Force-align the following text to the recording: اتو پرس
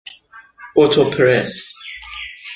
اتو 0.75 1.03
پرس 1.13 1.55